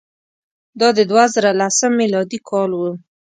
دا 0.79 0.89
د 0.97 0.99
دوه 1.09 1.23
زره 1.33 1.51
لسم 1.59 1.91
میلادي 2.01 2.39
کال 2.49 2.69
وو. 2.75 2.91